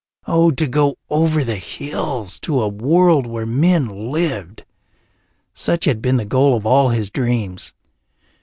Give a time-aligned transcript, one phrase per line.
[0.25, 4.65] Oh, to go over the hills to a world where men lived!
[5.53, 7.71] Such had been the goal of all his dreams.